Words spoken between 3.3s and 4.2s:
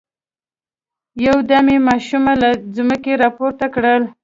پورته کړل.